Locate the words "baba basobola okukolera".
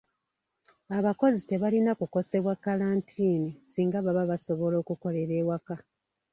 4.05-5.33